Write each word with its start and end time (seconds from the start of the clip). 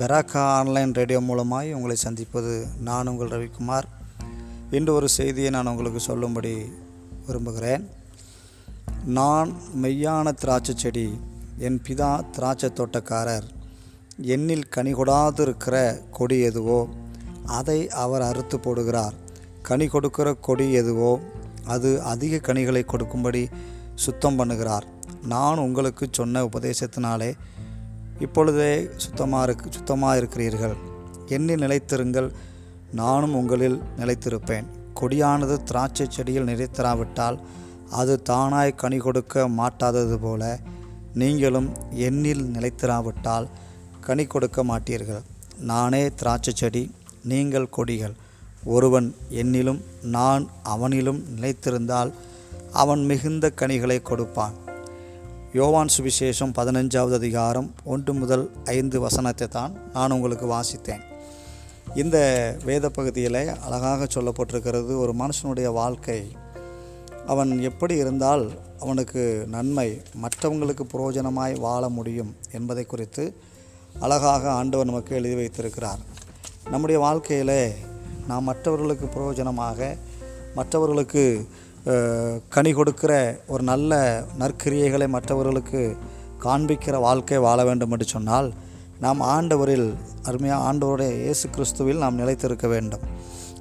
Beracah 0.00 0.42
online 0.58 0.92
radio 0.98 1.18
மூலமாய் 1.20 1.72
உங்களை 1.76 1.96
சந்திப்பது 1.96 2.52
நான் 2.86 3.06
உங்கள் 3.06 3.32
ரவிக்குமார். 3.32 3.86
இன்று 4.76 4.94
ஒரு 4.94 5.08
செய்தியை 5.08 5.50
நான் 5.50 5.66
உங்களுக்கு 5.66 6.00
சொல்லும்படி 6.00 6.52
விரும்புகிறேன். 7.26 7.82
நான் 9.18 9.50
மெய்யான 9.82 10.32
திராட்சை 10.42 10.74
செடி 10.76 11.04
என் 11.58 11.78
பிதா 11.88 12.10
திராட்சை 12.36 12.70
தோட்டக்காரர் 12.78 13.46
என்னில் 14.36 14.64
கனி 14.68 14.94
கொடாதிருக்கிற 14.94 15.76
கொடி 16.10 16.38
எதுவோ 16.50 16.80
அதை 17.58 17.78
அவர் 18.04 18.26
அறுத்து 18.30 18.58
போடுகிறார். 18.58 19.14
கனி 19.62 19.88
கொடுக்கிற 19.88 20.34
கொடி 20.48 20.68
எதுவோ 20.82 21.12
அது 21.66 21.92
அதிக 22.14 22.42
கனிகளை 22.48 22.84
கொடுக்கும்படி 22.84 23.48
சுத்தம் 23.94 24.40
பண்ணுகிறார். 24.40 24.88
நான் 25.34 25.64
உங்களுக்கு 25.66 26.06
சொன்ன 26.10 26.44
உபதேசத்தினாலே 26.44 27.32
இப்பொழுதே 28.20 28.88
சுத்தமாக 28.96 29.44
இருக்கு 29.46 29.66
சுத்தமாக 29.72 30.16
இருக்கிறீர்கள். 30.16 30.74
எண்ணி 31.26 31.54
நிலைத்திருங்கள். 31.54 32.28
நானும் 32.92 33.34
உங்களில் 33.34 33.82
நிலைத்திருப்பேன். 33.98 34.66
கொடியானது 35.00 35.56
திராட்சை 35.62 36.06
செடியில் 36.08 36.44
நிலைத்திராவிட்டால் 36.44 37.38
அது 37.90 38.22
தானாய் 38.28 38.78
கனி 38.82 38.98
கொடுக்க 38.98 39.48
மாட்டாதது 39.48 40.16
போல 40.16 40.58
நீங்களும் 41.14 41.68
என்னில் 42.08 42.42
நிலைத்திராவிட்டால் 42.56 43.46
கனி 44.00 44.24
கொடுக்க 44.24 44.64
மாட்டீர்கள். 44.64 45.22
நானே 45.70 46.02
திராட்சை 46.14 46.52
செடி 46.56 46.82
நீங்கள் 47.24 47.72
கொடிகள். 47.76 48.14
ஒருவன் 48.64 49.08
என்னிலும் 49.30 49.80
நான் 50.16 50.44
அவனிலும் 50.74 51.22
நிலைத்திருந்தால் 51.36 52.10
அவன் 52.72 53.04
மிகுந்த 53.04 53.52
கனிகளை 53.60 54.02
கொடுப்பான். 54.02 54.56
யோவான் 55.52 55.88
சுவிசேஷம் 55.98 56.52
பதினஞ்சாவது 56.56 57.14
அதிகாரம் 57.14 57.74
ஒன்று 57.84 58.14
முதல் 58.14 58.50
ஐந்து 58.64 59.00
வசனத்தை 59.00 59.48
தான் 59.48 59.72
நான் 59.92 60.10
உங்களுக்கு 60.10 60.46
வாசித்தேன். 60.46 61.00
இந்த 61.94 62.16
வேத 62.64 62.88
பகுதியில் 62.88 63.58
அழகாக 63.60 64.06
சொல்லப்பட்டிருக்கிறது 64.14 64.98
ஒரு 64.98 65.14
மனுஷனுடைய 65.18 65.72
வாழ்க்கை. 65.72 66.36
அவன் 67.26 67.60
எப்படி 67.60 67.96
இருந்தால் 67.96 68.50
அவனுக்கு 68.80 69.44
நன்மை 69.48 70.02
மற்றவங்களுக்கு 70.22 70.86
புரோஜனமாய் 70.92 71.60
வாழ 71.60 71.88
முடியும் 71.88 72.36
என்பதை 72.52 72.84
குறித்து 72.84 73.36
அழகாக 74.00 74.50
ஆண்டவர் 74.50 74.86
நமக்கு 74.86 75.14
எழுதி 75.14 75.34
வைத்திருக்கிறார். 75.34 75.98
நம்முடைய 76.70 77.00
வாழ்க்கையில் 77.00 77.72
நாம் 78.28 78.44
மற்றவர்களுக்கு 78.44 79.08
புரோஜனமாக 79.16 79.96
மற்றவர்களுக்கு 80.54 81.48
கனி 82.48 82.72
கொடுக்கிற 82.72 83.12
ஒரு 83.46 83.62
நல்ல 83.62 84.24
நற்கிரியைகளை 84.38 85.08
மற்றவர்களுக்கு 85.08 85.96
காண்பிக்கிற 86.44 86.96
வாழ்க்கை 87.00 87.38
வாழ 87.38 87.64
வேண்டும் 87.64 87.90
என்று 87.90 88.06
சொன்னால் 88.08 88.48
நாம் 89.00 89.20
ஆண்டவரில் 89.20 89.88
அருமையாக 90.22 90.64
ஆண்டவருடைய 90.68 91.12
இயேசு 91.24 91.46
கிறிஸ்துவில் 91.48 92.02
நாம் 92.04 92.18
நிலைத்திருக்க 92.20 92.66
வேண்டும். 92.68 93.04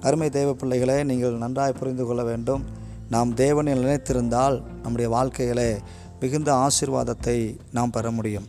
அருமை 0.00 0.30
தெய்வ 0.30 0.50
பிள்ளைகளை 0.52 1.04
நீங்கள் 1.04 1.40
நன்றாய் 1.42 1.78
புரிந்து 1.78 2.04
கொள்ள 2.06 2.22
வேண்டும். 2.22 2.62
நாம் 3.10 3.30
தேவனில் 3.34 3.82
நிலைத்திருந்தால் 3.84 4.56
நம்முடைய 4.82 5.08
வாழ்க்கையிலே 5.16 5.70
மிகுந்த 6.20 6.50
ஆசீர்வாதத்தை 6.66 7.38
நாம் 7.72 7.90
பெற 7.90 8.10
முடியும். 8.10 8.46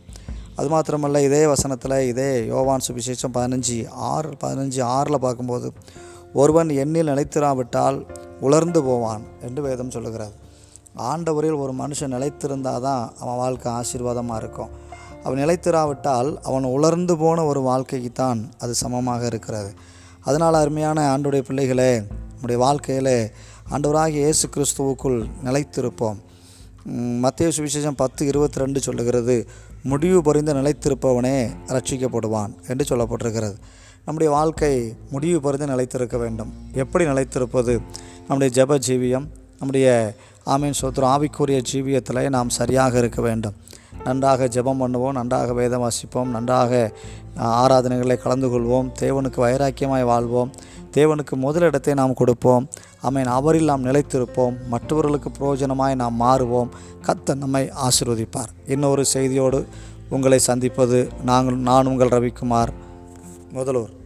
அது 0.56 0.68
மாத்திரமல்ல 0.68 1.20
இதே 1.26 1.46
வசனத்தில் 1.46 2.06
இதே 2.12 2.46
யோவான் 2.46 2.86
சுவிசேஷம் 2.86 3.34
பதினஞ்சு 3.36 3.76
ஆறு 4.12 4.30
பதினஞ்சு 4.42 4.80
ஆறில் 4.96 5.24
பார்க்கும்போது 5.26 5.68
ஒருவன் 6.32 6.68
எண்ணில் 6.82 7.10
நிலைத்திராவிட்டால் 7.12 7.98
உலர்ந்து 8.46 8.80
போவான் 8.88 9.24
என்று 9.46 9.60
வேதம் 9.66 9.92
சொல்லுகிறது. 9.96 10.34
ஆண்டவரில் 11.10 11.58
ஒரு 11.64 11.72
மனுஷன் 11.82 12.14
நிலைத்திருந்தால் 12.16 12.84
தான் 12.86 13.04
அவன் 13.20 13.40
வாழ்க்கை 13.42 13.68
ஆசீர்வாதமாக 13.78 14.40
இருக்கும். 14.42 14.70
அவன் 15.24 15.40
நிலைத்திராவிட்டால் 15.44 16.30
அவன் 16.48 16.66
உலர்ந்து 16.76 17.14
போன 17.22 17.44
ஒரு 17.50 17.60
வாழ்க்கைக்கு 17.68 18.10
தான் 18.22 18.40
அது 18.62 18.74
சமமாக 18.82 19.24
இருக்கிறது. 19.30 19.70
அதனால் 20.26 20.60
அருமையான 20.62 20.98
ஆண்டுடைய 21.12 21.42
பிள்ளைகளே 21.48 21.92
நம்முடைய 22.32 22.58
வாழ்க்கையிலே 22.66 23.18
ஆண்டவராகிய 23.74 24.22
இயேசு 24.26 24.46
கிறிஸ்துவுக்குள் 24.54 25.18
நிலைத்திருப்போம். 25.46 26.18
மத்திய 27.24 27.48
சுவிசேஷம் 27.56 27.98
பத்து 28.02 28.22
இருபத்தி 28.30 28.60
ரெண்டு 28.62 28.80
சொல்லுகிறது 28.86 29.36
முடிவு 29.90 30.18
பொறிந்து 30.26 30.52
நிலைத்திருப்பவனே 30.58 31.36
ரட்சிக்கப்படுவான் 31.74 32.52
என்று 32.70 32.84
சொல்லப்பட்டிருக்கிறது. 32.90 33.56
நம்முடைய 34.04 34.30
வாழ்க்கை 34.36 34.72
முடிவு 35.14 35.38
பொறிந்து 35.44 35.66
நிலைத்திருக்க 35.72 36.16
வேண்டும். 36.22 36.50
எப்படி 36.82 37.04
நிலைத்திருப்பது? 37.10 37.74
நம்முடைய 38.30 38.50
ஜெப 38.56 38.76
ஜீவியம் 38.86 39.24
நம்முடைய 39.58 39.86
ஆமீன் 40.52 40.76
சோத்திரம் 40.80 41.12
ஆவிக்குரிய 41.14 41.58
ஜீவியத்தில் 41.70 42.28
நாம் 42.34 42.52
சரியாக 42.56 42.98
இருக்க 42.98 43.20
வேண்டும். 43.26 43.56
நன்றாக 44.04 44.46
ஜெபம் 44.54 44.80
பண்ணுவோம் 44.82 45.16
நன்றாக 45.18 45.54
வேதம் 45.58 45.82
வாசிப்போம் 45.84 46.30
நன்றாக 46.36 46.92
ஆராதனைகளை 47.62 48.16
கலந்து 48.22 48.48
கொள்வோம் 48.52 48.88
தேவனுக்கு 49.02 49.40
வைராக்கியமாய் 49.46 50.08
வாழ்வோம் 50.12 50.52
தேவனுக்கு 50.96 51.34
முதலிடத்தை 51.46 51.94
நாம் 51.94 52.18
கொடுப்போம் 52.22 52.64
அமீன் 53.08 53.34
அவரில் 53.38 53.70
நாம் 53.72 53.86
நிலைத்திருப்போம் 53.90 54.56
மற்றவர்களுக்கு 54.74 55.30
பிரயோஜனமாய் 55.38 56.00
நாம் 56.02 56.20
மாறுவோம் 56.22 56.72
கத்த 57.06 57.34
நம்மை 57.44 57.64
ஆசிர்வதிப்பார். 57.86 58.50
இன்னொரு 58.74 59.04
செய்தியோடு 59.14 59.60
உங்களை 60.10 60.38
சந்திப்பது 60.50 61.00
நாங்கள் 61.30 61.64
நான் 61.70 61.90
உங்கள் 61.92 62.14
ரவிக்குமார் 62.16 62.72
முதல்வர் 63.52 63.96